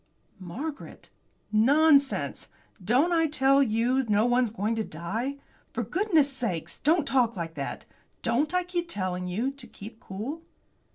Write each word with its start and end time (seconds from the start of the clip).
"Margaret." 0.39 1.11
"Nonsense! 1.51 2.47
Don't 2.83 3.11
I 3.11 3.27
tell 3.27 3.61
you 3.61 4.01
no 4.09 4.25
one's 4.25 4.49
going 4.49 4.73
to 4.77 4.83
die? 4.83 5.35
For 5.73 5.83
goodness' 5.83 6.33
sake 6.33 6.71
don't 6.83 7.05
talk 7.07 7.35
like 7.35 7.53
that. 7.53 7.85
Don't 8.23 8.51
I 8.51 8.63
keep 8.63 8.89
telling 8.89 9.27
you 9.27 9.51
to 9.51 9.67
keep 9.67 9.99
cool?" 9.99 10.41